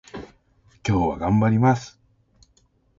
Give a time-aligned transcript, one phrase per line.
[0.83, 2.01] 今日は頑張ります